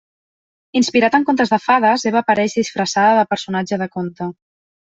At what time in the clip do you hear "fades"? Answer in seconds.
1.67-2.07